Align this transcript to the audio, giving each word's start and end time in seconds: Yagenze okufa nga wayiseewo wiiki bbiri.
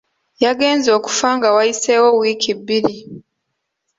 Yagenze 0.43 0.89
okufa 0.97 1.29
nga 1.37 1.49
wayiseewo 1.55 2.09
wiiki 2.19 2.51
bbiri. 2.59 2.95